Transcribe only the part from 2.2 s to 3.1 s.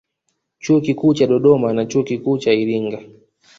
cha Iringa